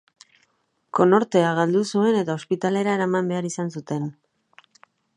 [0.99, 4.13] Konortea galdu zuen eta ospitalera eraman behar izan zuten.